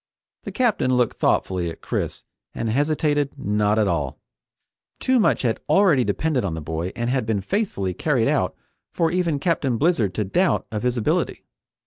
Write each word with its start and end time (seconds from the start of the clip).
The 0.45 0.51
Captain 0.51 0.95
looked 0.95 1.19
thoughtfully 1.19 1.69
at 1.69 1.81
Chris 1.81 2.23
and 2.55 2.69
hesitated 2.71 3.37
not 3.37 3.77
at 3.77 3.87
all. 3.87 4.19
Too 4.99 5.19
much 5.19 5.43
had 5.43 5.59
already 5.69 6.03
depended 6.03 6.43
on 6.43 6.55
the 6.55 6.59
boy 6.59 6.91
and 6.95 7.07
had 7.11 7.23
been 7.27 7.39
faithfully 7.41 7.93
carried 7.93 8.27
out 8.27 8.55
for 8.91 9.11
even 9.11 9.37
Captain 9.37 9.77
Blizzard 9.77 10.15
to 10.15 10.23
doubt 10.23 10.65
of 10.71 10.81
his 10.81 10.97
ability. 10.97 11.45